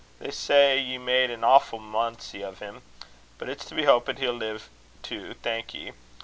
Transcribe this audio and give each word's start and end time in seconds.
They 0.17 0.31
say 0.31 0.79
ye 0.79 0.97
made 0.97 1.29
an 1.29 1.41
awfu' 1.41 1.77
munsie 1.77 2.43
o' 2.43 2.53
him. 2.53 2.81
But 3.37 3.49
it's 3.49 3.65
to 3.65 3.75
be 3.75 3.83
houpit 3.83 4.17
he'll 4.17 4.33
live 4.33 4.67
to 5.03 5.35
thank 5.43 5.75
ye. 5.75 5.91